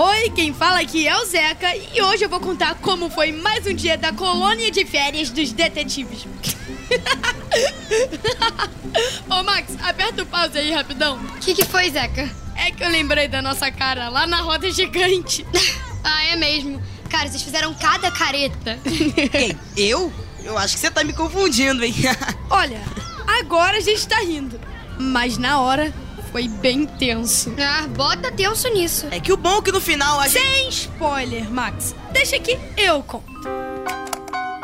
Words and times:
Oi, 0.00 0.30
quem 0.30 0.54
fala 0.54 0.78
aqui 0.78 1.08
é 1.08 1.16
o 1.20 1.24
Zeca 1.24 1.74
e 1.74 2.00
hoje 2.00 2.24
eu 2.24 2.28
vou 2.28 2.38
contar 2.38 2.76
como 2.76 3.10
foi 3.10 3.32
mais 3.32 3.66
um 3.66 3.74
dia 3.74 3.98
da 3.98 4.12
colônia 4.12 4.70
de 4.70 4.84
férias 4.84 5.28
dos 5.28 5.50
detetives. 5.50 6.24
Ô 9.28 9.42
Max, 9.42 9.76
aperta 9.82 10.22
o 10.22 10.26
pause 10.26 10.56
aí 10.56 10.70
rapidão. 10.70 11.16
O 11.16 11.40
que, 11.40 11.52
que 11.52 11.64
foi, 11.64 11.90
Zeca? 11.90 12.30
É 12.54 12.70
que 12.70 12.84
eu 12.84 12.88
lembrei 12.88 13.26
da 13.26 13.42
nossa 13.42 13.72
cara 13.72 14.08
lá 14.08 14.24
na 14.24 14.40
roda 14.40 14.70
gigante. 14.70 15.44
ah, 16.04 16.26
é 16.26 16.36
mesmo. 16.36 16.80
Cara, 17.10 17.28
vocês 17.28 17.42
fizeram 17.42 17.74
cada 17.74 18.08
careta. 18.12 18.78
Ei, 19.34 19.56
eu? 19.76 20.12
Eu 20.44 20.56
acho 20.56 20.74
que 20.74 20.80
você 20.80 20.92
tá 20.92 21.02
me 21.02 21.12
confundindo, 21.12 21.84
hein? 21.84 21.92
Olha, 22.48 22.80
agora 23.40 23.78
a 23.78 23.80
gente 23.80 24.06
tá 24.06 24.20
rindo. 24.20 24.60
Mas 24.96 25.36
na 25.38 25.60
hora 25.60 25.92
foi 26.30 26.48
bem 26.48 26.86
tenso. 26.86 27.54
Ah, 27.58 27.86
bota 27.88 28.30
tenso 28.32 28.68
nisso. 28.68 29.06
É 29.10 29.20
que 29.20 29.32
o 29.32 29.36
bom 29.36 29.58
é 29.58 29.62
que 29.62 29.72
no 29.72 29.80
final 29.80 30.20
a 30.20 30.28
Sem 30.28 30.42
gente... 30.64 30.90
spoiler, 30.92 31.50
Max. 31.50 31.94
Deixa 32.12 32.38
que 32.38 32.58
eu 32.76 33.02
conto. 33.02 33.26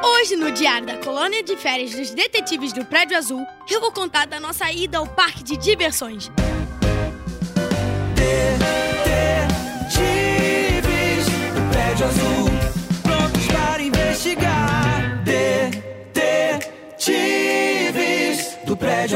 Hoje, 0.03 0.37
no 0.37 0.51
Diário 0.51 0.87
da 0.87 0.99
Colônia 0.99 1.43
de 1.43 1.57
Férias 1.57 1.93
dos 1.93 2.11
Detetives 2.11 2.73
do 2.73 2.85
Prédio 2.85 3.17
Azul, 3.17 3.45
eu 3.71 3.81
vou 3.81 3.91
contar 3.91 4.27
da 4.27 4.39
nossa 4.39 4.71
ida 4.71 4.99
ao 4.99 5.07
parque 5.07 5.43
de 5.43 5.57
diversões. 5.57 6.31
Detetives 8.15 8.64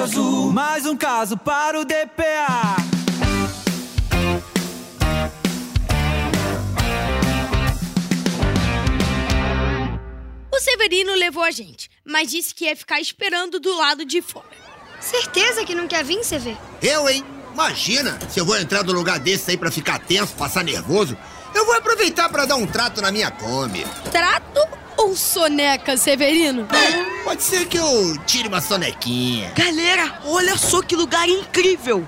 Azul, 0.01 0.53
mais 0.53 0.87
um 0.87 0.97
caso 0.97 1.37
para 1.37 1.81
o 1.81 1.85
DPA. 1.85 2.77
O 10.53 10.61
Severino 10.61 11.15
levou 11.15 11.43
a 11.43 11.51
gente, 11.51 11.91
mas 12.05 12.31
disse 12.31 12.55
que 12.55 12.67
ia 12.67 12.77
ficar 12.77 13.01
esperando 13.01 13.59
do 13.59 13.77
lado 13.77 14.05
de 14.05 14.23
fora. 14.23 14.47
Certeza 15.01 15.65
que 15.65 15.75
não 15.75 15.89
quer 15.89 16.05
vir, 16.05 16.21
CV? 16.21 16.57
Eu, 16.81 17.09
hein? 17.09 17.25
Imagina, 17.53 18.19
se 18.29 18.39
eu 18.39 18.45
vou 18.45 18.57
entrar 18.57 18.85
no 18.85 18.93
lugar 18.93 19.19
desse 19.19 19.51
aí 19.51 19.57
pra 19.57 19.71
ficar 19.71 19.99
tenso, 19.99 20.35
passar 20.35 20.63
nervoso, 20.63 21.17
eu 21.55 21.67
vou 21.67 21.75
aproveitar 21.75 22.29
para 22.29 22.47
dar 22.47 22.57
um 22.57 22.67
trato 22.67 23.03
na 23.03 23.11
minha 23.11 23.31
Kombi. 23.33 23.85
Trato 24.13 24.61
ou 24.99 25.17
soneca, 25.17 25.97
Severino? 25.97 26.69
É, 26.73 27.23
pode 27.23 27.43
ser 27.43 27.67
que 27.67 27.79
eu 27.79 28.19
tire 28.27 28.49
uma 28.49 28.61
sonequinha. 28.61 29.53
Galera, 29.55 30.21
olha 30.25 30.59
só 30.59 30.83
que 30.83 30.97
lugar 30.97 31.29
incrível! 31.29 32.07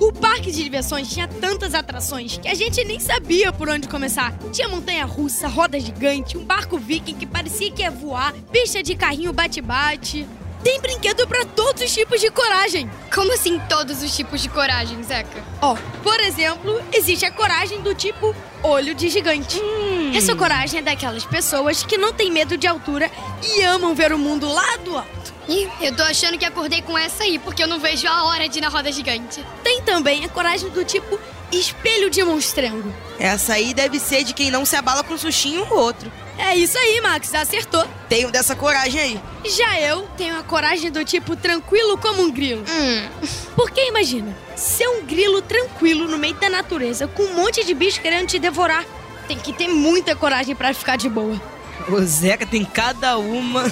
O 0.00 0.12
parque 0.12 0.50
de 0.50 0.62
diversões 0.62 1.08
tinha 1.08 1.26
tantas 1.26 1.74
atrações 1.74 2.38
que 2.38 2.48
a 2.48 2.54
gente 2.54 2.82
nem 2.84 3.00
sabia 3.00 3.52
por 3.52 3.68
onde 3.68 3.88
começar. 3.88 4.32
Tinha 4.52 4.68
montanha 4.68 5.04
russa, 5.04 5.48
roda 5.48 5.78
gigante, 5.78 6.36
um 6.36 6.44
barco 6.44 6.78
viking 6.78 7.14
que 7.14 7.26
parecia 7.26 7.70
que 7.70 7.82
ia 7.82 7.90
voar, 7.90 8.32
pista 8.52 8.82
de 8.82 8.94
carrinho 8.94 9.32
bate-bate. 9.32 10.26
Tem 10.62 10.80
brinquedo 10.80 11.26
para 11.26 11.44
todos 11.44 11.82
os 11.82 11.94
tipos 11.94 12.20
de 12.20 12.30
coragem. 12.30 12.90
Como 13.14 13.32
assim 13.32 13.58
todos 13.68 14.02
os 14.02 14.14
tipos 14.14 14.42
de 14.42 14.48
coragem, 14.48 15.02
Zeca? 15.02 15.42
Ó, 15.62 15.74
oh, 15.74 16.02
por 16.02 16.18
exemplo, 16.20 16.82
existe 16.92 17.24
a 17.24 17.30
coragem 17.30 17.80
do 17.82 17.94
tipo 17.94 18.34
olho 18.62 18.94
de 18.94 19.08
gigante. 19.08 19.60
Hum. 19.60 19.95
Essa 20.16 20.34
coragem 20.34 20.80
é 20.80 20.82
daquelas 20.82 21.26
pessoas 21.26 21.82
que 21.82 21.98
não 21.98 22.10
têm 22.10 22.30
medo 22.30 22.56
de 22.56 22.66
altura 22.66 23.10
e 23.42 23.62
amam 23.62 23.94
ver 23.94 24.12
o 24.12 24.18
mundo 24.18 24.48
lá 24.50 24.76
do 24.78 24.96
alto. 24.96 25.34
Ih, 25.46 25.68
eu 25.80 25.94
tô 25.94 26.02
achando 26.02 26.38
que 26.38 26.44
acordei 26.44 26.80
com 26.80 26.96
essa 26.96 27.24
aí, 27.24 27.38
porque 27.38 27.62
eu 27.62 27.68
não 27.68 27.78
vejo 27.78 28.08
a 28.08 28.24
hora 28.24 28.48
de 28.48 28.58
ir 28.58 28.62
na 28.62 28.68
roda 28.68 28.90
gigante. 28.90 29.44
Tem 29.62 29.82
também 29.82 30.24
a 30.24 30.28
coragem 30.28 30.70
do 30.70 30.84
tipo 30.84 31.20
espelho 31.52 32.08
de 32.08 32.24
monstrengo. 32.24 32.92
Essa 33.18 33.54
aí 33.54 33.74
deve 33.74 34.00
ser 34.00 34.24
de 34.24 34.32
quem 34.32 34.50
não 34.50 34.64
se 34.64 34.74
abala 34.74 35.04
com 35.04 35.14
um 35.14 35.18
sustinho 35.18 35.66
ou 35.70 35.78
outro. 35.78 36.10
É 36.38 36.56
isso 36.56 36.76
aí, 36.78 37.00
Max, 37.02 37.34
acertou. 37.34 37.86
Tenho 38.08 38.30
dessa 38.30 38.56
coragem 38.56 39.00
aí. 39.00 39.20
Já 39.44 39.78
eu 39.80 40.08
tenho 40.16 40.38
a 40.38 40.42
coragem 40.42 40.90
do 40.90 41.04
tipo 41.04 41.36
tranquilo 41.36 41.98
como 41.98 42.22
um 42.22 42.30
grilo. 42.30 42.64
Hum. 42.68 43.08
Porque 43.54 43.86
imagina, 43.86 44.36
ser 44.54 44.88
um 44.88 45.04
grilo 45.04 45.42
tranquilo 45.42 46.08
no 46.08 46.18
meio 46.18 46.34
da 46.34 46.48
natureza 46.48 47.06
com 47.06 47.22
um 47.22 47.34
monte 47.34 47.64
de 47.64 47.74
bicho 47.74 48.00
querendo 48.00 48.28
te 48.28 48.38
devorar. 48.38 48.84
Tem 49.28 49.38
que 49.38 49.52
ter 49.52 49.68
muita 49.68 50.14
coragem 50.14 50.54
para 50.54 50.72
ficar 50.72 50.96
de 50.96 51.08
boa. 51.08 51.40
O 51.88 52.00
Zeca 52.00 52.46
tem 52.46 52.64
cada 52.64 53.18
uma. 53.18 53.64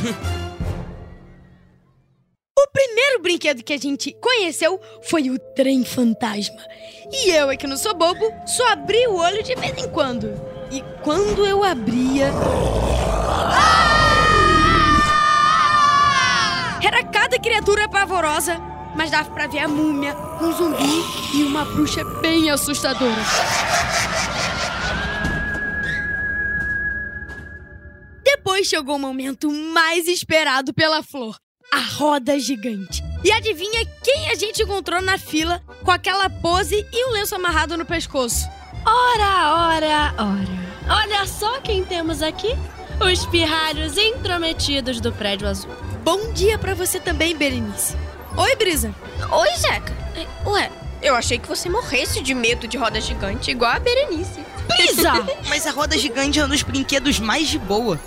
O 2.56 2.69
primeiro 2.72 3.22
brinquedo 3.22 3.62
que 3.62 3.72
a 3.72 3.78
gente 3.78 4.12
conheceu 4.20 4.81
foi 5.03 5.31
o 5.31 5.38
trem 5.38 5.84
fantasma. 5.84 6.60
E 7.12 7.31
eu, 7.31 7.50
é 7.50 7.56
que 7.56 7.66
não 7.66 7.76
sou 7.76 7.94
bobo, 7.94 8.32
só 8.47 8.72
abri 8.72 9.06
o 9.06 9.16
olho 9.16 9.42
de 9.42 9.54
vez 9.54 9.76
em 9.78 9.88
quando. 9.88 10.34
E 10.70 10.82
quando 11.03 11.47
eu 11.47 11.62
abria. 11.62 12.32
Era 16.82 17.04
cada 17.04 17.38
criatura 17.38 17.88
pavorosa, 17.88 18.59
mas 18.97 19.10
dava 19.10 19.31
pra 19.31 19.47
ver 19.47 19.60
a 19.60 19.69
múmia, 19.69 20.16
um 20.41 20.53
zumbi 20.53 21.04
e 21.34 21.44
uma 21.44 21.65
bruxa 21.65 22.04
bem 22.21 22.50
assustadora. 22.50 23.22
Depois 28.54 28.69
chegou 28.69 28.94
o 28.94 29.00
momento 29.00 29.50
mais 29.50 30.06
esperado 30.06 30.72
pela 30.72 31.03
flor 31.03 31.37
a 31.72 31.81
roda 31.97 32.38
gigante. 32.38 33.03
E 33.25 33.32
adivinha 33.32 33.84
quem 34.00 34.31
a 34.31 34.37
gente 34.37 34.62
encontrou 34.62 35.03
na 35.03 35.19
fila 35.19 35.60
com 35.82 35.91
aquela 35.91 36.31
pose 36.31 36.87
e 36.92 37.04
o 37.04 37.09
um 37.09 37.12
lenço 37.15 37.34
amarrado 37.34 37.76
no 37.76 37.84
pescoço? 37.84 38.47
Ora, 38.87 39.75
ora, 39.75 40.15
ora. 40.16 41.03
Olha 41.03 41.26
só 41.26 41.60
quem 41.62 41.84
temos 41.84 42.22
aqui. 42.22 42.56
Os 43.00 43.26
pirralhos 43.26 43.98
intrometidos 43.98 45.00
do 45.00 45.12
prédio 45.12 45.48
azul. 45.48 45.72
Bom 46.04 46.32
dia 46.32 46.56
para 46.56 46.76
você 46.76 47.00
também, 47.00 47.36
Berenice. 47.36 47.97
Oi, 48.36 48.54
Brisa. 48.54 48.94
Oi, 49.32 49.56
Zeca. 49.56 49.92
Ué, 50.47 50.71
eu 51.03 51.16
achei 51.16 51.41
que 51.41 51.48
você 51.48 51.69
morresse 51.69 52.22
de 52.22 52.32
medo 52.32 52.69
de 52.69 52.76
roda 52.76 53.00
gigante, 53.00 53.50
igual 53.50 53.72
a 53.72 53.81
Berenice. 53.81 54.44
Brisa! 54.69 55.12
Mas 55.50 55.66
a 55.66 55.72
roda 55.72 55.98
gigante 55.98 56.38
é 56.38 56.44
um 56.44 56.48
dos 56.48 56.62
brinquedos 56.62 57.19
mais 57.19 57.48
de 57.48 57.59
boa. 57.59 58.00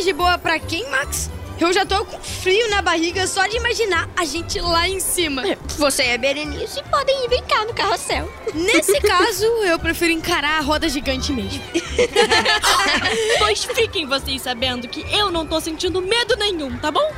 Mais 0.00 0.06
de 0.06 0.12
boa 0.14 0.38
para 0.38 0.58
quem, 0.58 0.88
Max? 0.90 1.30
Eu 1.60 1.70
já 1.74 1.84
tô 1.84 2.02
com 2.06 2.18
frio 2.20 2.70
na 2.70 2.80
barriga 2.80 3.26
só 3.26 3.46
de 3.46 3.58
imaginar 3.58 4.08
a 4.16 4.24
gente 4.24 4.58
lá 4.58 4.88
em 4.88 4.98
cima. 4.98 5.42
Você 5.76 6.04
é 6.04 6.16
Berenice 6.16 6.80
e 6.80 6.82
podem 6.84 7.26
ir 7.26 7.28
brincar 7.28 7.66
no 7.66 7.74
carrossel. 7.74 8.32
Nesse 8.54 8.98
caso, 9.06 9.44
eu 9.44 9.78
prefiro 9.78 10.10
encarar 10.10 10.56
a 10.56 10.62
roda 10.62 10.88
gigante 10.88 11.34
mesmo. 11.34 11.62
pois 13.40 13.62
fiquem 13.62 14.06
vocês 14.06 14.40
sabendo 14.40 14.88
que 14.88 15.04
eu 15.14 15.30
não 15.30 15.46
tô 15.46 15.60
sentindo 15.60 16.00
medo 16.00 16.34
nenhum, 16.34 16.78
tá 16.78 16.90
bom? 16.90 17.12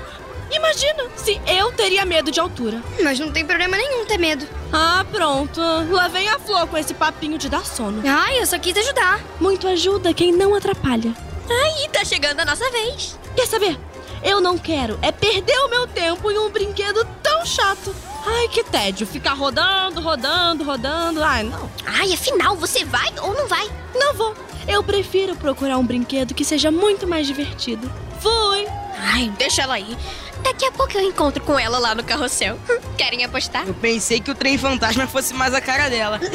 Imagina 0.50 1.04
se 1.14 1.40
eu 1.46 1.70
teria 1.70 2.04
medo 2.04 2.32
de 2.32 2.40
altura. 2.40 2.82
Mas 3.00 3.20
não 3.20 3.30
tem 3.30 3.46
problema 3.46 3.76
nenhum 3.76 4.04
ter 4.06 4.18
medo. 4.18 4.44
Ah, 4.72 5.06
pronto. 5.08 5.60
Lá 5.88 6.08
vem 6.08 6.28
a 6.28 6.40
Flor 6.40 6.66
com 6.66 6.76
esse 6.76 6.94
papinho 6.94 7.38
de 7.38 7.48
dar 7.48 7.64
sono. 7.64 8.02
Ai, 8.04 8.40
eu 8.40 8.46
só 8.46 8.58
quis 8.58 8.76
ajudar. 8.76 9.20
Muito 9.40 9.68
ajuda 9.68 10.12
quem 10.12 10.32
não 10.32 10.52
atrapalha. 10.52 11.14
Aí, 11.52 11.88
tá 11.88 12.04
chegando 12.04 12.40
a 12.40 12.44
nossa 12.44 12.70
vez. 12.70 13.18
Quer 13.36 13.46
saber? 13.46 13.78
Eu 14.22 14.40
não 14.40 14.56
quero 14.56 14.98
é 15.02 15.10
perder 15.10 15.58
o 15.58 15.68
meu 15.68 15.86
tempo 15.86 16.30
em 16.30 16.38
um 16.38 16.48
brinquedo 16.48 17.04
tão 17.22 17.44
chato. 17.44 17.94
Ai, 18.24 18.48
que 18.48 18.62
tédio. 18.62 19.06
Ficar 19.06 19.32
rodando, 19.32 20.00
rodando, 20.00 20.62
rodando. 20.62 21.22
Ai, 21.22 21.42
não. 21.42 21.68
Ai, 21.84 22.12
afinal, 22.12 22.56
você 22.56 22.84
vai 22.84 23.12
ou 23.20 23.34
não 23.34 23.48
vai? 23.48 23.68
Não 23.94 24.14
vou. 24.14 24.34
Eu 24.68 24.82
prefiro 24.84 25.34
procurar 25.34 25.76
um 25.76 25.84
brinquedo 25.84 26.34
que 26.34 26.44
seja 26.44 26.70
muito 26.70 27.06
mais 27.06 27.26
divertido. 27.26 27.90
Fui. 28.20 28.66
Ai, 28.96 29.32
deixa 29.36 29.62
ela 29.62 29.74
aí. 29.74 29.96
Daqui 30.42 30.64
a 30.66 30.72
pouco 30.72 30.96
eu 30.96 31.02
encontro 31.02 31.42
com 31.42 31.58
ela 31.58 31.78
lá 31.78 31.94
no 31.94 32.04
carrossel. 32.04 32.58
Querem 32.96 33.24
apostar? 33.24 33.66
Eu 33.66 33.74
pensei 33.74 34.20
que 34.20 34.30
o 34.30 34.34
trem 34.34 34.56
fantasma 34.56 35.08
fosse 35.08 35.34
mais 35.34 35.52
a 35.52 35.60
cara 35.60 35.88
dela. 35.88 36.20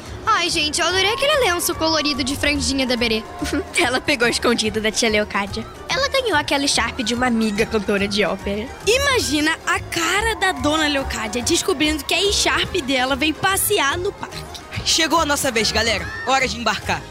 Ai, 0.26 0.50
gente, 0.50 0.80
eu 0.80 0.86
adorei 0.86 1.12
aquele 1.12 1.44
lenço 1.44 1.74
colorido 1.74 2.22
de 2.22 2.36
franjinha 2.36 2.86
da 2.86 2.96
Berê. 2.96 3.22
Ela 3.78 4.00
pegou 4.00 4.28
escondido 4.28 4.80
da 4.80 4.90
tia 4.90 5.08
Leocádia. 5.08 5.66
Ela 5.88 6.08
ganhou 6.08 6.36
aquela 6.36 6.66
Sharp 6.66 7.00
de 7.00 7.14
uma 7.14 7.26
amiga 7.26 7.66
cantora 7.66 8.06
de 8.06 8.24
ópera. 8.24 8.68
Imagina 8.86 9.58
a 9.66 9.80
cara 9.80 10.34
da 10.36 10.52
dona 10.52 10.86
Leocádia 10.88 11.42
descobrindo 11.42 12.04
que 12.04 12.14
a 12.14 12.22
E-Sharp 12.22 12.74
dela 12.82 13.16
veio 13.16 13.34
passear 13.34 13.98
no 13.98 14.12
parque. 14.12 14.60
Chegou 14.84 15.20
a 15.20 15.26
nossa 15.26 15.50
vez, 15.50 15.70
galera. 15.72 16.06
Hora 16.26 16.46
de 16.46 16.58
embarcar. 16.58 17.02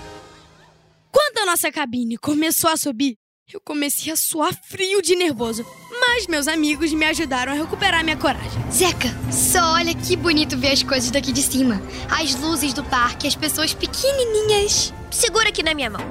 Quando 1.11 1.39
a 1.39 1.45
nossa 1.45 1.71
cabine 1.71 2.17
começou 2.17 2.69
a 2.69 2.77
subir, 2.77 3.17
eu 3.51 3.59
comecei 3.59 4.11
a 4.11 4.15
suar 4.15 4.53
frio 4.53 5.01
de 5.01 5.15
nervoso. 5.15 5.65
Mas 6.19 6.27
meus 6.27 6.49
amigos 6.49 6.91
me 6.91 7.05
ajudaram 7.05 7.53
a 7.53 7.55
recuperar 7.55 8.03
minha 8.03 8.17
coragem. 8.17 8.61
Zeca, 8.69 9.07
só 9.31 9.75
olha 9.75 9.95
que 9.95 10.17
bonito 10.17 10.57
ver 10.57 10.73
as 10.73 10.83
coisas 10.83 11.09
daqui 11.09 11.31
de 11.31 11.41
cima. 11.41 11.81
As 12.09 12.35
luzes 12.35 12.73
do 12.73 12.83
parque, 12.83 13.25
as 13.25 13.35
pessoas 13.35 13.73
pequenininhas. 13.73 14.93
Segura 15.09 15.47
aqui 15.47 15.63
na 15.63 15.73
minha 15.73 15.89
mão. 15.89 16.01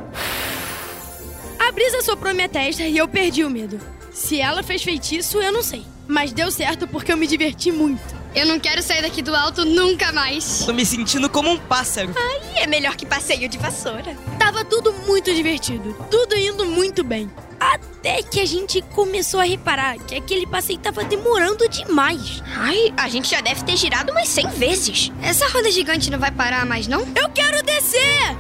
A 1.59 1.71
brisa 1.73 2.01
soprou 2.01 2.33
minha 2.33 2.49
testa 2.49 2.85
e 2.85 2.97
eu 2.97 3.07
perdi 3.07 3.45
o 3.45 3.51
medo. 3.51 3.79
Se 4.11 4.41
ela 4.41 4.63
fez 4.63 4.83
feitiço, 4.83 5.43
eu 5.43 5.53
não 5.53 5.63
sei. 5.63 5.85
Mas 6.07 6.33
deu 6.33 6.51
certo 6.51 6.89
porque 6.89 7.13
eu 7.13 7.17
me 7.19 7.27
diverti 7.27 7.71
muito. 7.71 8.18
Eu 8.35 8.47
não 8.47 8.61
quero 8.61 8.83
sair 8.83 9.03
daqui 9.03 9.23
do 9.23 9.35
alto 9.35 9.65
nunca 9.65 10.13
mais. 10.13 10.65
Tô 10.65 10.73
me 10.73 10.85
sentindo 10.85 11.29
como 11.29 11.51
um 11.51 11.59
pássaro. 11.59 12.15
E 12.55 12.59
é 12.59 12.67
melhor 12.67 12.95
que 12.97 13.07
passeio 13.07 13.49
de 13.49 13.59
vassoura. 13.59 14.17
Tava 14.39 14.65
tudo 14.65 14.93
muito 15.07 15.35
divertido, 15.35 15.95
tudo 16.11 16.37
indo 16.37 16.65
muito 16.67 17.03
bem. 17.03 17.31
Até 17.59 18.23
que 18.23 18.39
a 18.41 18.47
gente 18.47 18.81
começou 18.95 19.41
a 19.41 19.45
reparar 19.45 19.99
que 19.99 20.15
aquele 20.15 20.47
passeio 20.47 20.79
tava 20.79 21.03
demorando 21.03 21.69
demais. 21.69 22.43
Ai, 22.57 22.93
a 22.97 23.09
gente 23.09 23.29
já 23.29 23.41
deve 23.41 23.65
ter 23.65 23.77
girado 23.77 24.13
umas 24.13 24.29
100 24.29 24.51
vezes. 24.51 25.13
Essa 25.21 25.49
roda 25.49 25.71
gigante 25.71 26.11
não 26.11 26.19
vai 26.19 26.31
parar 26.31 26.65
mais, 26.65 26.87
não? 26.87 27.01
Eu 27.17 27.29
quero 27.31 27.63
descer! 27.65 28.37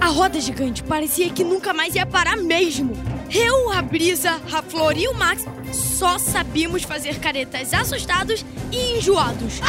A 0.00 0.06
roda 0.06 0.40
gigante 0.40 0.82
parecia 0.82 1.30
que 1.30 1.42
nunca 1.42 1.72
mais 1.72 1.94
ia 1.94 2.06
parar 2.06 2.36
mesmo. 2.36 2.94
Eu, 3.32 3.70
a 3.70 3.82
Brisa, 3.82 4.40
a 4.52 4.62
Flor 4.62 4.96
e 4.96 5.08
o 5.08 5.14
Max 5.14 5.44
só 5.72 6.18
sabíamos 6.18 6.82
fazer 6.82 7.18
caretas 7.18 7.72
assustados 7.72 8.44
e 8.72 8.98
enjoados. 8.98 9.60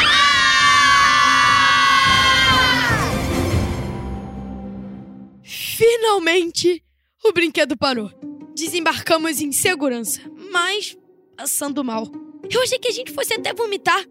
Finalmente, 5.43 6.83
o 7.23 7.31
brinquedo 7.31 7.77
parou. 7.77 8.09
Desembarcamos 8.55 9.41
em 9.41 9.51
segurança, 9.51 10.21
mas 10.51 10.97
passando 11.35 11.83
mal. 11.83 12.07
Eu 12.49 12.61
achei 12.61 12.79
que 12.79 12.87
a 12.87 12.91
gente 12.91 13.11
fosse 13.11 13.33
até 13.33 13.53
vomitar. 13.53 14.05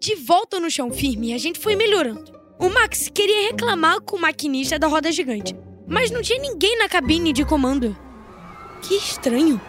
De 0.00 0.14
volta 0.14 0.58
no 0.58 0.70
chão 0.70 0.90
firme, 0.90 1.34
a 1.34 1.38
gente 1.38 1.58
foi 1.58 1.76
melhorando. 1.76 2.32
O 2.58 2.70
Max 2.70 3.10
queria 3.12 3.48
reclamar 3.48 4.00
com 4.00 4.16
o 4.16 4.20
maquinista 4.20 4.78
da 4.78 4.86
roda 4.86 5.12
gigante, 5.12 5.54
mas 5.86 6.10
não 6.10 6.22
tinha 6.22 6.40
ninguém 6.40 6.78
na 6.78 6.88
cabine 6.88 7.32
de 7.32 7.44
comando. 7.44 7.94
Que 8.82 8.94
estranho. 8.94 9.60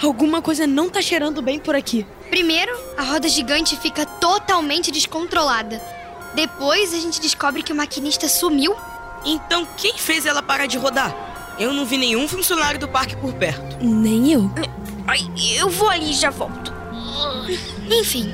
Alguma 0.00 0.40
coisa 0.40 0.66
não 0.66 0.88
tá 0.88 1.02
cheirando 1.02 1.42
bem 1.42 1.58
por 1.58 1.74
aqui. 1.74 2.06
Primeiro, 2.30 2.72
a 2.96 3.02
roda 3.02 3.28
gigante 3.28 3.76
fica 3.76 4.06
totalmente 4.06 4.90
descontrolada. 4.90 5.82
Depois, 6.34 6.94
a 6.94 6.98
gente 6.98 7.20
descobre 7.20 7.62
que 7.62 7.72
o 7.72 7.76
maquinista 7.76 8.28
sumiu. 8.28 8.76
Então 9.24 9.66
quem 9.76 9.94
fez 9.94 10.26
ela 10.26 10.42
parar 10.42 10.66
de 10.66 10.78
rodar? 10.78 11.14
Eu 11.58 11.72
não 11.72 11.84
vi 11.84 11.96
nenhum 11.96 12.28
funcionário 12.28 12.78
do 12.78 12.86
parque 12.86 13.16
por 13.16 13.32
perto. 13.34 13.84
Nem 13.84 14.32
eu. 14.32 14.50
Ai, 15.06 15.20
eu 15.56 15.68
vou 15.68 15.88
ali 15.88 16.10
e 16.10 16.14
já 16.14 16.30
volto. 16.30 16.72
Enfim, 17.90 18.32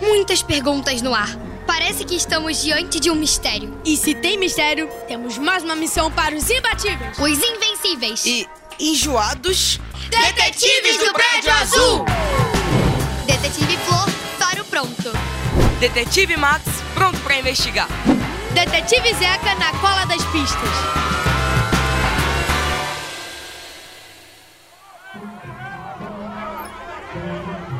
muitas 0.00 0.42
perguntas 0.42 1.02
no 1.02 1.12
ar. 1.12 1.36
Parece 1.66 2.04
que 2.04 2.14
estamos 2.14 2.62
diante 2.62 3.00
de 3.00 3.10
um 3.10 3.14
mistério. 3.14 3.76
E 3.84 3.96
se 3.96 4.14
tem 4.14 4.38
mistério, 4.38 4.88
temos 5.08 5.38
mais 5.38 5.64
uma 5.64 5.74
missão 5.74 6.10
para 6.10 6.34
os 6.34 6.48
imbatíveis. 6.48 7.18
Os 7.18 7.38
Invencíveis. 7.38 8.26
E 8.26 8.48
enjoados? 8.80 9.78
Detetives 10.08 10.96
do 10.98 11.12
Prédio 11.12 11.52
Azul! 11.52 12.04
Detetive 13.26 13.76
Flor, 13.78 14.08
faro 14.38 14.64
pronto. 14.64 15.12
Detetive 15.78 16.36
Max, 16.36 16.64
pronto 16.94 17.18
pra 17.20 17.38
investigar. 17.38 17.88
Detetive 18.52 19.14
Zeca 19.14 19.54
na 19.56 19.72
cola 19.78 20.04
das 20.06 20.24
pistas. 20.26 20.70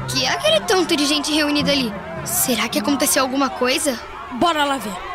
Que 0.09 0.25
é 0.25 0.29
aquele 0.29 0.61
tanto 0.61 0.97
de 0.97 1.07
gente 1.07 1.33
reunida 1.33 1.73
ali? 1.73 1.93
Será 2.25 2.69
que 2.69 2.79
aconteceu 2.79 3.23
alguma 3.23 3.49
coisa? 3.49 3.99
Bora 4.39 4.65
lá 4.65 4.77
ver. 4.77 5.10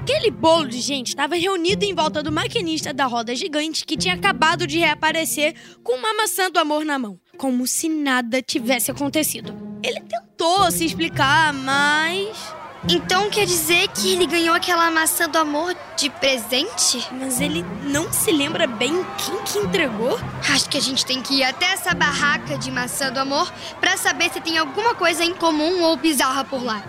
Aquele 0.00 0.30
bolo 0.30 0.66
de 0.66 0.80
gente 0.80 1.08
estava 1.08 1.36
reunido 1.36 1.84
em 1.84 1.94
volta 1.94 2.22
do 2.22 2.32
maquinista 2.32 2.90
da 2.90 3.04
roda 3.04 3.36
gigante 3.36 3.84
que 3.84 3.98
tinha 3.98 4.14
acabado 4.14 4.66
de 4.66 4.78
reaparecer 4.78 5.54
com 5.84 5.92
uma 5.92 6.14
maçã 6.14 6.50
do 6.50 6.58
amor 6.58 6.86
na 6.86 6.98
mão, 6.98 7.20
como 7.36 7.66
se 7.66 7.86
nada 7.86 8.40
tivesse 8.40 8.90
acontecido. 8.90 9.54
Ele 9.82 10.00
tentou 10.00 10.70
se 10.70 10.86
explicar, 10.86 11.52
mas. 11.52 12.54
Então 12.88 13.28
quer 13.28 13.44
dizer 13.44 13.88
que 13.88 14.10
ele 14.14 14.26
ganhou 14.26 14.54
aquela 14.54 14.90
maçã 14.90 15.28
do 15.28 15.36
amor 15.36 15.76
de 15.98 16.08
presente? 16.08 17.06
Mas 17.12 17.38
ele 17.38 17.62
não 17.82 18.10
se 18.10 18.32
lembra 18.32 18.66
bem 18.66 19.04
quem 19.18 19.42
que 19.44 19.58
entregou? 19.58 20.18
Acho 20.50 20.66
que 20.70 20.78
a 20.78 20.82
gente 20.82 21.04
tem 21.04 21.20
que 21.20 21.34
ir 21.34 21.44
até 21.44 21.66
essa 21.66 21.92
barraca 21.92 22.56
de 22.56 22.70
maçã 22.70 23.12
do 23.12 23.20
amor 23.20 23.52
pra 23.78 23.98
saber 23.98 24.32
se 24.32 24.40
tem 24.40 24.56
alguma 24.56 24.94
coisa 24.94 25.22
em 25.22 25.34
comum 25.34 25.82
ou 25.82 25.94
bizarra 25.94 26.42
por 26.42 26.64
lá. 26.64 26.82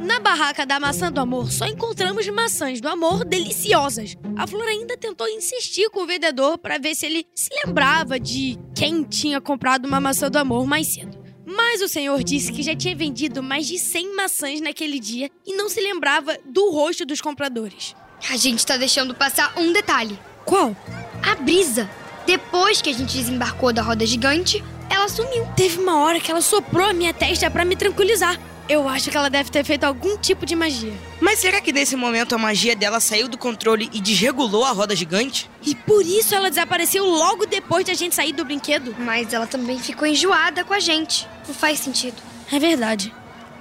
Na 0.00 0.18
barraca 0.18 0.64
da 0.64 0.80
maçã 0.80 1.12
do 1.12 1.20
amor, 1.20 1.52
só 1.52 1.66
encontramos 1.66 2.26
maçãs 2.28 2.80
do 2.80 2.88
amor 2.88 3.22
deliciosas. 3.22 4.16
A 4.36 4.46
Flor 4.46 4.66
ainda 4.66 4.96
tentou 4.96 5.28
insistir 5.28 5.90
com 5.90 6.02
o 6.02 6.06
vendedor 6.06 6.56
para 6.56 6.78
ver 6.78 6.94
se 6.94 7.04
ele 7.04 7.26
se 7.34 7.50
lembrava 7.64 8.18
de 8.18 8.58
quem 8.74 9.02
tinha 9.02 9.40
comprado 9.40 9.84
uma 9.84 10.00
maçã 10.00 10.30
do 10.30 10.38
amor 10.38 10.66
mais 10.66 10.86
cedo. 10.86 11.18
Mas 11.44 11.82
o 11.82 11.88
senhor 11.88 12.22
disse 12.24 12.50
que 12.50 12.62
já 12.62 12.74
tinha 12.74 12.96
vendido 12.96 13.42
mais 13.42 13.66
de 13.66 13.78
100 13.78 14.16
maçãs 14.16 14.60
naquele 14.60 14.98
dia 14.98 15.30
e 15.46 15.54
não 15.54 15.68
se 15.68 15.80
lembrava 15.80 16.38
do 16.46 16.70
rosto 16.70 17.04
dos 17.04 17.20
compradores. 17.20 17.94
A 18.30 18.36
gente 18.36 18.64
tá 18.64 18.76
deixando 18.76 19.14
passar 19.14 19.52
um 19.58 19.72
detalhe. 19.72 20.18
Qual? 20.46 20.74
A 21.22 21.34
brisa. 21.34 21.90
Depois 22.24 22.80
que 22.80 22.90
a 22.90 22.94
gente 22.94 23.16
desembarcou 23.16 23.72
da 23.72 23.82
roda 23.82 24.06
gigante, 24.06 24.64
ela 24.88 25.08
sumiu. 25.08 25.46
Teve 25.56 25.78
uma 25.78 26.00
hora 26.00 26.20
que 26.20 26.30
ela 26.30 26.40
soprou 26.40 26.86
a 26.88 26.92
minha 26.92 27.12
testa 27.12 27.50
para 27.50 27.64
me 27.64 27.76
tranquilizar. 27.76 28.38
Eu 28.70 28.88
acho 28.88 29.10
que 29.10 29.16
ela 29.16 29.28
deve 29.28 29.50
ter 29.50 29.64
feito 29.64 29.82
algum 29.82 30.16
tipo 30.16 30.46
de 30.46 30.54
magia. 30.54 30.92
Mas 31.20 31.40
será 31.40 31.60
que 31.60 31.72
nesse 31.72 31.96
momento 31.96 32.36
a 32.36 32.38
magia 32.38 32.76
dela 32.76 33.00
saiu 33.00 33.26
do 33.26 33.36
controle 33.36 33.90
e 33.92 34.00
desregulou 34.00 34.64
a 34.64 34.70
roda 34.70 34.94
gigante? 34.94 35.50
E 35.66 35.74
por 35.74 36.06
isso 36.06 36.36
ela 36.36 36.48
desapareceu 36.48 37.04
logo 37.04 37.46
depois 37.46 37.84
de 37.84 37.90
a 37.90 37.94
gente 37.94 38.14
sair 38.14 38.32
do 38.32 38.44
brinquedo? 38.44 38.94
Mas 38.96 39.32
ela 39.32 39.44
também 39.44 39.76
ficou 39.80 40.06
enjoada 40.06 40.62
com 40.62 40.72
a 40.72 40.78
gente. 40.78 41.28
Não 41.48 41.52
faz 41.52 41.80
sentido. 41.80 42.22
É 42.52 42.60
verdade. 42.60 43.12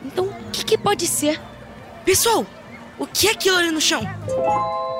Então, 0.06 0.26
o 0.26 0.52
que, 0.52 0.64
que 0.64 0.78
pode 0.78 1.08
ser? 1.08 1.42
Pessoal, 2.06 2.46
o 3.00 3.08
que 3.08 3.30
é 3.30 3.32
aquilo 3.32 3.58
ali 3.58 3.72
no 3.72 3.82
chão? 3.82 4.04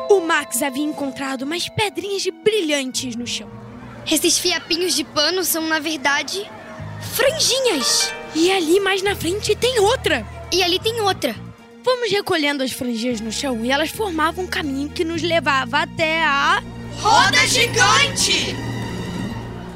O 0.10 0.22
Max 0.22 0.64
havia 0.64 0.86
encontrado 0.86 1.44
umas 1.44 1.70
pedrinhas 1.70 2.24
brilhantes 2.44 3.16
no 3.16 3.28
chão. 3.28 3.48
Esses 4.12 4.40
fiapinhos 4.40 4.96
de 4.96 5.04
pano 5.04 5.44
são, 5.44 5.68
na 5.68 5.78
verdade, 5.78 6.50
franjinhas. 7.14 8.12
E 8.36 8.52
ali 8.52 8.80
mais 8.80 9.02
na 9.02 9.16
frente 9.16 9.56
tem 9.56 9.80
outra. 9.80 10.26
E 10.52 10.64
ali 10.64 10.80
tem 10.80 11.02
outra. 11.02 11.36
Fomos 11.84 12.12
recolhendo 12.12 12.64
as 12.64 12.72
franjinhas 12.72 13.22
no 13.22 13.32
chão 13.32 13.64
e 13.66 13.72
elas 13.72 13.90
formavam 13.90 14.44
um 14.44 14.48
caminho 14.48 14.90
que 14.90 15.04
nos 15.04 15.22
levava 15.22 15.80
até 15.80 16.24
a. 16.24 16.62
Roda 17.02 17.48
gigante! 17.48 18.56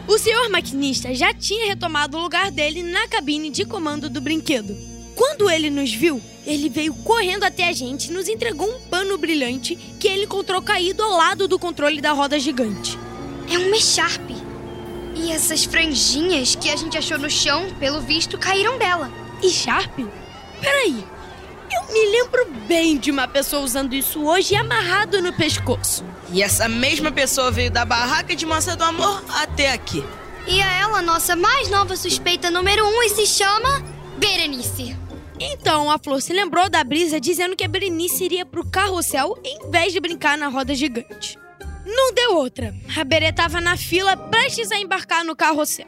O 0.07 0.17
senhor 0.17 0.49
maquinista 0.49 1.13
já 1.15 1.33
tinha 1.33 1.67
retomado 1.67 2.17
o 2.17 2.21
lugar 2.21 2.51
dele 2.51 2.83
na 2.83 3.07
cabine 3.07 3.49
de 3.49 3.65
comando 3.65 4.09
do 4.09 4.19
brinquedo. 4.19 4.75
Quando 5.15 5.49
ele 5.49 5.69
nos 5.69 5.93
viu, 5.93 6.21
ele 6.45 6.69
veio 6.69 6.93
correndo 6.93 7.45
até 7.45 7.69
a 7.69 7.71
gente 7.71 8.07
e 8.07 8.11
nos 8.11 8.27
entregou 8.27 8.67
um 8.67 8.81
pano 8.89 9.17
brilhante 9.17 9.75
que 9.99 10.07
ele 10.07 10.25
encontrou 10.25 10.61
caído 10.61 11.01
ao 11.01 11.15
lado 11.15 11.47
do 11.47 11.57
controle 11.57 12.01
da 12.01 12.11
roda 12.11 12.37
gigante. 12.37 12.97
É 13.49 13.57
um 13.57 13.69
Mecharp. 13.69 14.42
E 15.23 15.31
essas 15.31 15.63
franjinhas 15.63 16.53
que 16.53 16.69
a 16.69 16.75
gente 16.75 16.97
achou 16.97 17.17
no 17.17 17.29
chão, 17.29 17.69
pelo 17.79 18.01
visto, 18.01 18.37
caíram 18.37 18.77
dela. 18.77 19.09
E 19.41 19.49
Sharp? 19.49 19.97
Peraí. 20.59 21.01
Eu 21.71 21.93
me 21.93 22.05
lembro 22.11 22.45
bem 22.67 22.97
de 22.97 23.09
uma 23.09 23.25
pessoa 23.25 23.63
usando 23.63 23.93
isso 23.93 24.21
hoje 24.21 24.53
amarrado 24.53 25.21
no 25.21 25.31
pescoço. 25.31 26.03
E 26.29 26.43
essa 26.43 26.67
mesma 26.67 27.09
pessoa 27.09 27.49
veio 27.51 27.71
da 27.71 27.85
barraca 27.85 28.35
de 28.35 28.45
maçã 28.45 28.75
do 28.75 28.83
amor 28.83 29.23
até 29.29 29.71
aqui. 29.71 30.03
E 30.45 30.59
é 30.59 30.81
ela, 30.81 31.01
nossa 31.01 31.37
mais 31.37 31.69
nova 31.69 31.95
suspeita 31.95 32.51
número 32.51 32.85
um, 32.85 33.03
e 33.03 33.09
se 33.09 33.25
chama 33.25 33.81
Berenice. 34.17 34.97
Então 35.39 35.89
a 35.89 35.97
Flor 35.97 36.21
se 36.21 36.33
lembrou 36.33 36.69
da 36.69 36.83
brisa 36.83 37.17
dizendo 37.17 37.55
que 37.55 37.63
a 37.63 37.67
Berenice 37.69 38.25
iria 38.25 38.45
pro 38.45 38.65
carrossel 38.65 39.37
em 39.41 39.71
vez 39.71 39.93
de 39.93 40.01
brincar 40.01 40.37
na 40.37 40.49
roda 40.49 40.75
gigante. 40.75 41.37
Não 41.85 42.13
deu 42.13 42.35
outra. 42.35 42.73
A 42.97 43.03
Berê 43.03 43.31
tava 43.31 43.59
na 43.59 43.75
fila 43.77 44.15
prestes 44.15 44.71
a 44.71 44.77
embarcar 44.77 45.23
no 45.23 45.35
carrossel. 45.35 45.87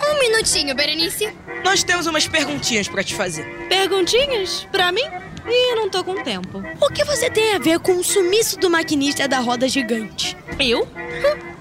Um 0.00 0.18
minutinho, 0.18 0.74
Berenice. 0.74 1.32
Nós 1.64 1.82
temos 1.82 2.06
umas 2.06 2.28
perguntinhas 2.28 2.88
pra 2.88 3.02
te 3.02 3.14
fazer. 3.14 3.44
Perguntinhas? 3.68 4.66
Pra 4.70 4.92
mim? 4.92 5.04
Ih, 5.48 5.74
não 5.74 5.88
tô 5.88 6.02
com 6.04 6.22
tempo. 6.22 6.62
O 6.80 6.92
que 6.92 7.04
você 7.04 7.30
tem 7.30 7.54
a 7.54 7.58
ver 7.58 7.78
com 7.78 7.96
o 7.96 8.04
sumiço 8.04 8.58
do 8.58 8.68
maquinista 8.68 9.26
da 9.28 9.38
roda 9.38 9.68
gigante? 9.68 10.36
Eu? 10.58 10.86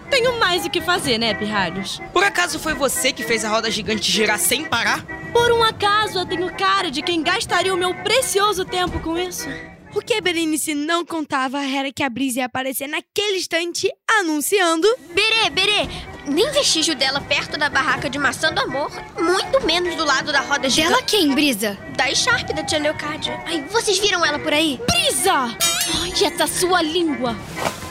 Tenho 0.09 0.39
mais 0.39 0.65
o 0.65 0.69
que 0.69 0.81
fazer, 0.81 1.17
né, 1.17 1.33
pirralhos? 1.33 2.01
Por 2.13 2.23
acaso 2.23 2.59
foi 2.59 2.73
você 2.73 3.11
que 3.11 3.23
fez 3.23 3.43
a 3.43 3.49
roda 3.49 3.71
gigante 3.71 4.11
girar 4.11 4.39
sem 4.39 4.65
parar? 4.65 5.05
Por 5.31 5.51
um 5.51 5.63
acaso 5.63 6.19
eu 6.19 6.25
tenho 6.25 6.53
cara 6.55 6.89
de 6.89 7.01
quem 7.01 7.21
gastaria 7.23 7.73
o 7.73 7.77
meu 7.77 7.93
precioso 7.95 8.65
tempo 8.65 8.99
com 9.01 9.17
isso? 9.17 9.47
O 9.95 10.01
que 10.01 10.13
a 10.13 10.19
Berenice 10.19 10.75
não 10.75 11.05
contava 11.05 11.63
era 11.63 11.89
que 11.89 12.03
a 12.03 12.09
Brisa 12.09 12.39
ia 12.39 12.47
aparecer 12.47 12.85
naquele 12.85 13.37
instante 13.37 13.89
anunciando. 14.19 14.85
Berê, 15.13 15.49
Berê, 15.49 15.87
nem 16.27 16.51
vestígio 16.51 16.93
dela 16.93 17.21
perto 17.21 17.57
da 17.57 17.69
barraca 17.69 18.09
de 18.09 18.19
maçã 18.19 18.51
do 18.51 18.59
amor, 18.59 18.91
muito 19.17 19.65
menos 19.65 19.95
do 19.95 20.03
lado 20.03 20.33
da 20.33 20.41
roda 20.41 20.69
gigante. 20.69 20.91
Dela 20.91 21.03
quem, 21.03 21.33
Brisa? 21.33 21.77
Da 21.95 22.13
Sharp 22.13 22.49
da 22.49 22.61
tia 22.61 22.77
Leocádia. 22.77 23.41
Ai, 23.45 23.63
vocês 23.71 23.97
viram 23.97 24.25
ela 24.25 24.37
por 24.37 24.51
aí? 24.51 24.81
Brisa! 24.85 25.31
Ai, 25.31 26.11
essa 26.25 26.45
sua 26.45 26.81
língua! 26.81 27.33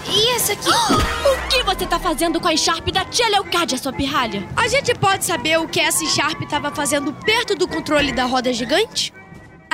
E 0.06 0.36
essa 0.36 0.52
aqui? 0.52 0.68
O 1.24 1.48
que 1.48 1.62
você 1.62 1.86
tá 1.86 1.98
fazendo 1.98 2.38
com 2.38 2.48
a 2.48 2.56
Sharp 2.56 2.86
da 2.90 3.06
tia 3.06 3.28
Leocádia, 3.28 3.78
sua 3.78 3.94
pirralha? 3.94 4.46
A 4.54 4.68
gente 4.68 4.94
pode 4.94 5.24
saber 5.24 5.58
o 5.58 5.66
que 5.66 5.80
essa 5.80 6.04
Sharp 6.04 6.42
estava 6.42 6.70
fazendo 6.70 7.14
perto 7.14 7.54
do 7.54 7.66
controle 7.66 8.12
da 8.12 8.24
roda 8.24 8.52
gigante? 8.52 9.10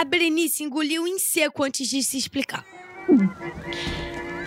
A 0.00 0.04
Berenice 0.04 0.64
engoliu 0.64 1.06
em 1.06 1.18
seco 1.18 1.62
antes 1.62 1.86
de 1.86 2.02
se 2.02 2.16
explicar. 2.16 2.64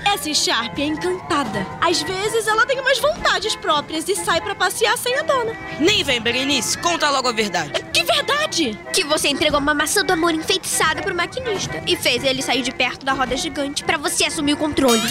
Essa 0.04 0.34
Sharp 0.34 0.80
é 0.80 0.86
encantada. 0.86 1.64
Às 1.80 2.02
vezes 2.02 2.48
ela 2.48 2.66
tem 2.66 2.80
umas 2.80 2.98
vontades 2.98 3.56
próprias 3.58 4.10
e 4.10 4.16
sai 4.16 4.42
pra 4.42 4.56
passear 4.56 4.98
sem 4.98 5.16
a 5.16 5.22
dona. 5.22 5.56
Nem 5.80 6.04
vem, 6.04 6.20
Berenice, 6.20 6.76
conta 6.80 7.08
logo 7.12 7.28
a 7.28 7.32
verdade. 7.32 7.72
Que 7.94 8.04
verdade! 8.04 8.80
Que 8.92 9.04
você 9.04 9.28
entregou 9.28 9.60
uma 9.60 9.76
maçã 9.76 10.04
do 10.04 10.14
amor 10.14 10.34
enfeitiçada 10.34 11.04
pro 11.04 11.14
maquinista 11.14 11.84
e 11.86 11.96
fez 11.96 12.24
ele 12.24 12.42
sair 12.42 12.64
de 12.64 12.72
perto 12.72 13.06
da 13.06 13.14
roda 13.14 13.38
gigante 13.38 13.84
pra 13.84 14.00
você 14.00 14.26
assumir 14.26 14.54
o 14.54 14.58
controle. 14.58 15.08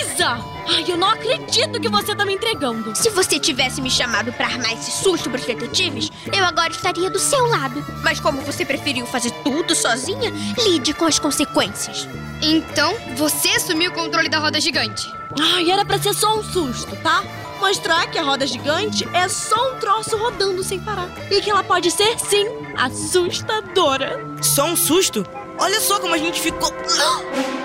Brisa! 0.00 0.38
Ai, 0.66 0.84
eu 0.88 0.96
não 0.96 1.08
acredito 1.08 1.80
que 1.80 1.88
você 1.88 2.14
tá 2.14 2.24
me 2.24 2.34
entregando. 2.34 2.96
Se 2.96 3.10
você 3.10 3.38
tivesse 3.38 3.82
me 3.82 3.90
chamado 3.90 4.32
pra 4.32 4.46
armar 4.46 4.72
esse 4.72 4.90
susto 4.90 5.28
pros 5.28 5.44
detetives, 5.44 6.10
eu 6.32 6.44
agora 6.44 6.70
estaria 6.70 7.10
do 7.10 7.18
seu 7.18 7.46
lado. 7.46 7.84
Mas 8.02 8.18
como 8.18 8.40
você 8.40 8.64
preferiu 8.64 9.04
fazer 9.06 9.30
tudo 9.42 9.74
sozinha, 9.74 10.32
lide 10.64 10.94
com 10.94 11.04
as 11.04 11.18
consequências. 11.18 12.08
Então, 12.40 12.94
você 13.16 13.48
assumiu 13.50 13.90
o 13.90 13.94
controle 13.94 14.28
da 14.28 14.38
roda 14.38 14.60
gigante. 14.60 15.12
Ai, 15.38 15.70
era 15.70 15.84
pra 15.84 15.98
ser 15.98 16.14
só 16.14 16.38
um 16.38 16.42
susto, 16.42 16.96
tá? 16.96 17.22
Mostrar 17.60 18.06
que 18.06 18.18
a 18.18 18.22
roda 18.22 18.46
gigante 18.46 19.06
é 19.12 19.28
só 19.28 19.72
um 19.72 19.78
troço 19.78 20.16
rodando 20.16 20.62
sem 20.62 20.80
parar. 20.80 21.10
E 21.30 21.42
que 21.42 21.50
ela 21.50 21.62
pode 21.62 21.90
ser, 21.90 22.18
sim, 22.18 22.46
assustadora. 22.76 24.24
Só 24.40 24.64
um 24.66 24.76
susto? 24.76 25.26
Olha 25.58 25.78
só 25.78 26.00
como 26.00 26.14
a 26.14 26.18
gente 26.18 26.40
ficou. 26.40 26.72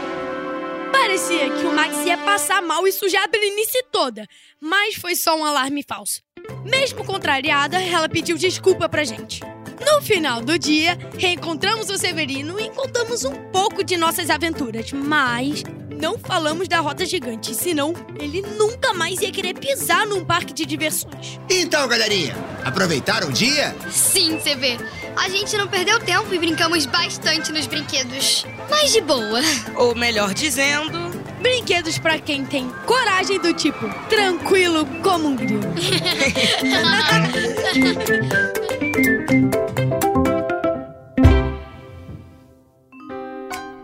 Parecia 1.05 1.51
que 1.51 1.67
o 1.67 1.71
Max 1.71 2.03
ia 2.03 2.17
passar 2.17 2.63
mal 2.63 2.88
e 2.88 2.91
sujar 2.91 3.25
a 3.25 3.27
Berenice 3.27 3.77
toda, 3.91 4.25
mas 4.59 4.95
foi 4.95 5.15
só 5.15 5.38
um 5.38 5.45
alarme 5.45 5.83
falso. 5.88 6.19
Mesmo 6.63 7.05
contrariada, 7.05 7.79
ela 7.79 8.09
pediu 8.09 8.35
desculpa 8.35 8.89
pra 8.89 9.03
gente. 9.03 9.39
No 9.85 10.01
final 10.01 10.41
do 10.41 10.57
dia, 10.57 10.97
reencontramos 11.15 11.91
o 11.91 11.97
Severino 12.00 12.59
e 12.59 12.71
contamos 12.71 13.24
um 13.24 13.35
pouco 13.51 13.83
de 13.83 13.95
nossas 13.97 14.31
aventuras, 14.31 14.91
mas 14.93 15.62
não 16.01 16.17
falamos 16.17 16.67
da 16.67 16.79
roda 16.79 17.05
gigante, 17.05 17.53
senão 17.53 17.93
ele 18.19 18.41
nunca 18.41 18.91
mais 18.91 19.21
ia 19.21 19.31
querer 19.31 19.53
pisar 19.53 20.07
num 20.07 20.25
parque 20.25 20.53
de 20.53 20.65
diversões. 20.65 21.39
Então, 21.47 21.88
galerinha, 21.88 22.35
aproveitaram 22.63 23.29
o 23.29 23.31
dia? 23.31 23.75
Sim, 23.91 24.39
CV. 24.39 24.79
A 25.15 25.29
gente 25.29 25.57
não 25.57 25.67
perdeu 25.67 26.00
tempo 26.00 26.34
e 26.34 26.39
brincamos 26.39 26.86
bastante 26.86 27.51
nos 27.51 27.67
brinquedos. 27.67 28.45
Mas 28.69 28.91
de 28.91 29.01
boa. 29.01 29.41
Ou 29.75 29.95
melhor 29.95 30.34
dizendo, 30.34 31.15
Brinquedos 31.45 32.00
pra 32.00 32.17
quem 32.17 32.43
tem 32.43 32.67
coragem 32.88 33.39
do 33.39 33.53
tipo 33.53 33.88
tranquilo 34.10 34.84
como 35.03 35.27
um 35.27 35.36
grilo. 35.36 35.62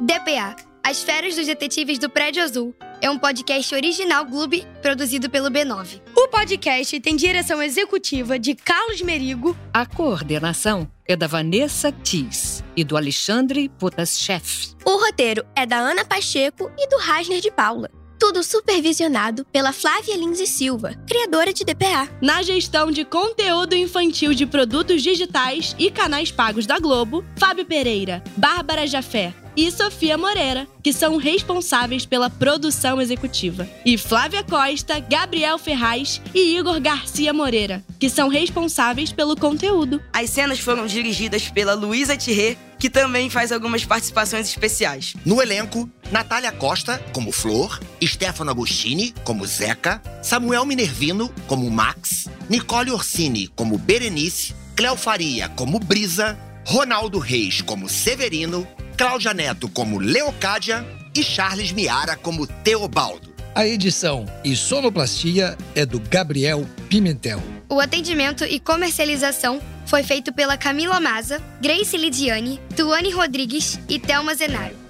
DPA 0.01 0.55
As 0.83 1.03
Férias 1.03 1.35
dos 1.35 1.45
Detetives 1.45 1.99
do 1.99 2.09
Prédio 2.09 2.41
Azul 2.41 2.73
é 3.01 3.09
um 3.09 3.17
podcast 3.17 3.73
original 3.73 4.23
Gloob 4.25 4.65
produzido 4.81 5.29
pelo 5.29 5.49
B9. 5.49 6.01
O 6.15 6.27
podcast 6.27 6.99
tem 6.99 7.15
direção 7.15 7.61
executiva 7.61 8.37
de 8.37 8.53
Carlos 8.53 9.01
Merigo, 9.01 9.57
A 9.73 9.85
coordenação 9.85 10.89
é 11.07 11.15
da 11.15 11.25
Vanessa 11.27 11.91
Tis 11.91 12.63
e 12.75 12.83
do 12.83 12.95
Alexandre 12.95 13.67
Potaschef. 13.67 14.75
O 14.85 15.03
roteiro 15.03 15.43
é 15.55 15.65
da 15.65 15.77
Ana 15.77 16.05
Pacheco 16.05 16.71
e 16.77 16.87
do 16.87 16.97
Rasner 16.97 17.41
de 17.41 17.49
Paula. 17.49 17.89
Tudo 18.19 18.43
supervisionado 18.43 19.43
pela 19.45 19.73
Flávia 19.73 20.15
Lins 20.15 20.39
e 20.39 20.45
Silva, 20.45 20.93
criadora 21.07 21.51
de 21.51 21.63
DPA. 21.65 22.07
Na 22.21 22.43
gestão 22.43 22.91
de 22.91 23.03
conteúdo 23.03 23.75
infantil 23.75 24.31
de 24.35 24.45
produtos 24.45 25.01
digitais 25.01 25.75
e 25.79 25.89
canais 25.89 26.31
pagos 26.31 26.67
da 26.67 26.77
Globo, 26.77 27.25
Fábio 27.35 27.65
Pereira, 27.65 28.23
Bárbara 28.37 28.85
Jafé 28.85 29.33
e 29.55 29.71
Sofia 29.71 30.17
Moreira, 30.17 30.67
que 30.83 30.93
são 30.93 31.17
responsáveis 31.17 32.05
pela 32.05 32.29
produção 32.29 33.01
executiva. 33.01 33.67
E 33.85 33.97
Flávia 33.97 34.43
Costa, 34.43 34.99
Gabriel 34.99 35.57
Ferraz 35.57 36.21
e 36.33 36.57
Igor 36.57 36.79
Garcia 36.79 37.33
Moreira, 37.33 37.83
que 37.99 38.09
são 38.09 38.27
responsáveis 38.27 39.11
pelo 39.11 39.35
conteúdo. 39.35 40.01
as 40.13 40.29
cenas 40.29 40.59
foram 40.59 40.85
dirigidas 40.85 41.49
pela 41.49 41.73
Luísa 41.73 42.17
Thierry, 42.17 42.57
que 42.79 42.89
também 42.89 43.29
faz 43.29 43.51
algumas 43.51 43.85
participações 43.85 44.47
especiais. 44.47 45.13
No 45.23 45.39
elenco, 45.39 45.87
Natália 46.11 46.51
Costa, 46.51 46.97
como 47.13 47.31
Flor, 47.31 47.79
Stefano 48.03 48.49
Agostini, 48.49 49.13
como 49.23 49.45
Zeca, 49.45 50.01
Samuel 50.23 50.65
Minervino, 50.65 51.31
como 51.45 51.69
Max, 51.69 52.27
Nicole 52.49 52.89
Orsini, 52.89 53.47
como 53.49 53.77
Berenice, 53.77 54.55
Cléo 54.75 54.95
Faria, 54.95 55.47
como 55.49 55.77
Brisa, 55.77 56.39
Ronaldo 56.65 57.19
Reis, 57.19 57.61
como 57.61 57.87
Severino, 57.87 58.67
Cláudia 59.01 59.33
Neto, 59.33 59.67
como 59.67 59.97
Leocádia 59.97 60.85
e 61.15 61.23
Charles 61.23 61.71
Miara, 61.71 62.15
como 62.15 62.45
Teobaldo. 62.45 63.33
A 63.55 63.65
edição 63.65 64.27
e 64.43 64.55
sonoplastia 64.55 65.57
é 65.73 65.87
do 65.87 65.99
Gabriel 65.99 66.67
Pimentel. 66.87 67.41
O 67.67 67.79
atendimento 67.79 68.45
e 68.45 68.59
comercialização 68.59 69.59
foi 69.87 70.03
feito 70.03 70.31
pela 70.31 70.55
Camila 70.55 70.99
Maza, 70.99 71.41
Grace 71.59 71.97
Lidiane, 71.97 72.59
Tuane 72.75 73.09
Rodrigues 73.09 73.79
e 73.89 73.97
Thelma 73.97 74.35
Zenaro. 74.35 74.80